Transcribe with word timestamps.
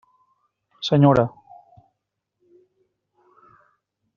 Senyora. 0.87 1.25